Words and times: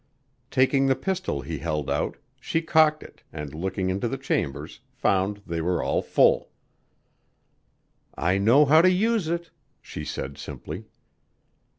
Taking 0.49 0.87
the 0.87 0.95
pistol 0.95 1.41
he 1.41 1.59
held 1.59 1.87
out, 1.87 2.17
she 2.39 2.63
cocked 2.63 3.03
it, 3.03 3.21
and 3.31 3.53
looking 3.53 3.91
into 3.91 4.07
the 4.07 4.17
chambers, 4.17 4.79
found 4.91 5.43
they 5.45 5.61
were 5.61 5.83
all 5.83 6.01
full. 6.01 6.49
"I 8.15 8.39
know 8.39 8.65
how 8.65 8.81
to 8.81 8.89
use 8.89 9.27
it," 9.27 9.51
she 9.79 10.03
said 10.03 10.39
simply. 10.39 10.85